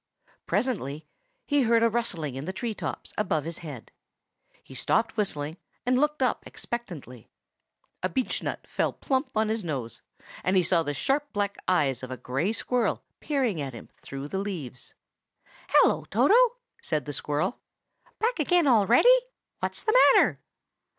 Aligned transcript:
Presently 0.47 1.05
he 1.45 1.61
heard 1.61 1.83
a 1.83 1.87
rustling 1.91 2.33
in 2.33 2.45
the 2.45 2.53
tree 2.53 2.73
tops 2.73 3.13
above 3.19 3.43
his 3.43 3.59
head. 3.59 3.91
He 4.63 4.73
stopped 4.73 5.15
whistling 5.15 5.57
and 5.85 5.95
looked 5.95 6.23
up 6.23 6.43
expectantly. 6.47 7.29
A 8.01 8.09
beechnut 8.09 8.65
fell 8.65 8.93
plump 8.93 9.37
on 9.37 9.49
his 9.49 9.63
nose, 9.63 10.01
and 10.43 10.57
he 10.57 10.63
saw 10.63 10.81
the 10.81 10.95
sharp 10.95 11.31
black 11.33 11.55
eyes 11.67 12.01
of 12.01 12.09
a 12.09 12.17
gray 12.17 12.51
squirrel 12.51 13.03
peering 13.19 13.61
at 13.61 13.73
him 13.75 13.89
through 14.01 14.27
the 14.27 14.39
leaves. 14.39 14.95
"Hello, 15.69 16.05
Toto!" 16.09 16.55
said 16.81 17.05
the 17.05 17.13
squirrel. 17.13 17.59
"Back 18.17 18.39
again 18.39 18.65
already? 18.65 19.13
What's 19.59 19.83
the 19.83 19.95
matter?" 20.15 20.39